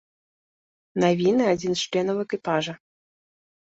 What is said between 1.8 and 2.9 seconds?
з членаў экіпажа.